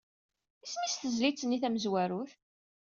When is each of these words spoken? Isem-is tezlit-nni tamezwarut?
Isem-is 0.65 0.95
tezlit-nni 0.95 1.57
tamezwarut? 1.61 2.31